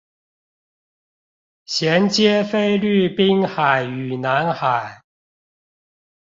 [1.67, 5.03] 銜接菲律賓海與南海